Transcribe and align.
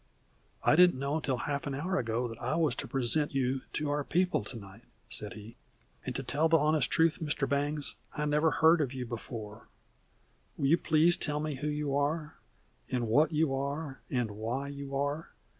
"I 0.63 0.75
didn't 0.75 0.97
know 0.97 1.17
until 1.17 1.37
half 1.37 1.67
an 1.67 1.75
hour 1.75 1.99
ago 1.99 2.27
that 2.27 2.41
I 2.41 2.55
was 2.55 2.73
to 2.77 2.87
present 2.87 3.35
you 3.35 3.61
to 3.73 3.91
our 3.91 4.03
people 4.03 4.43
to 4.43 4.57
night," 4.57 4.81
said 5.09 5.33
he, 5.33 5.57
"and 6.03 6.15
to 6.15 6.23
tell 6.23 6.49
the 6.49 6.57
honest 6.57 6.89
truth, 6.89 7.19
Mr. 7.21 7.47
Bangs, 7.47 7.97
I 8.15 8.25
never 8.25 8.49
heard 8.49 8.81
of 8.81 8.93
you 8.95 9.05
before. 9.05 9.67
Will 10.57 10.65
you 10.65 10.79
please 10.79 11.17
tell 11.17 11.39
me 11.39 11.53
who 11.57 11.67
you 11.67 11.95
are, 11.95 12.39
and 12.89 13.07
what 13.09 13.31
you 13.31 13.53
are, 13.53 14.01
and 14.09 14.31
why 14.31 14.69
you 14.69 14.95
are? 14.95 15.29